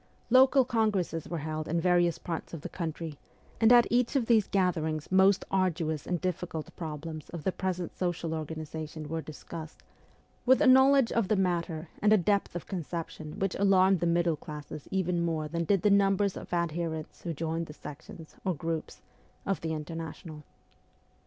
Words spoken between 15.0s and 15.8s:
more than